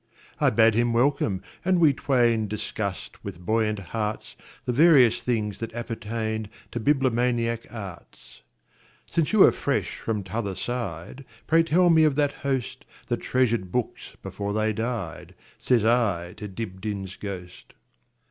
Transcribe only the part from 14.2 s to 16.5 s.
before they died,"Says I to